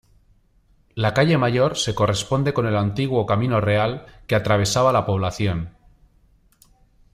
La 0.95 1.13
Calle 1.13 1.37
Mayor 1.37 1.77
se 1.77 1.93
corresponde 1.93 2.55
con 2.55 2.65
el 2.65 2.75
antiguo 2.75 3.27
Camino 3.27 3.61
Real 3.61 4.07
que 4.25 4.33
atravesaba 4.33 4.91
la 4.91 5.05
población. 5.05 5.77